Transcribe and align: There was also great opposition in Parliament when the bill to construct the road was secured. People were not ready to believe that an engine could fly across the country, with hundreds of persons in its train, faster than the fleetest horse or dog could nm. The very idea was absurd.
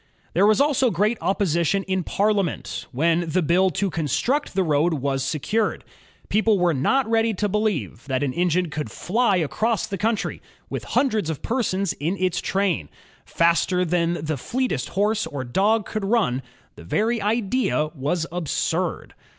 There 0.33 0.47
was 0.47 0.59
also 0.59 0.89
great 0.89 1.19
opposition 1.21 1.83
in 1.83 2.03
Parliament 2.03 2.87
when 2.91 3.29
the 3.29 3.43
bill 3.43 3.69
to 3.69 3.91
construct 3.91 4.55
the 4.55 4.63
road 4.63 4.95
was 4.95 5.23
secured. 5.23 5.83
People 6.27 6.57
were 6.57 6.73
not 6.73 7.07
ready 7.07 7.35
to 7.35 7.47
believe 7.47 8.07
that 8.07 8.23
an 8.23 8.33
engine 8.33 8.71
could 8.71 8.89
fly 8.89 9.35
across 9.37 9.85
the 9.85 9.99
country, 9.99 10.41
with 10.71 10.85
hundreds 10.85 11.29
of 11.29 11.43
persons 11.43 11.93
in 11.93 12.17
its 12.17 12.41
train, 12.41 12.89
faster 13.25 13.85
than 13.85 14.13
the 14.25 14.37
fleetest 14.37 14.89
horse 14.89 15.27
or 15.27 15.43
dog 15.43 15.85
could 15.85 16.01
nm. 16.01 16.41
The 16.73 16.83
very 16.83 17.21
idea 17.21 17.89
was 17.93 18.25
absurd. 18.31 19.13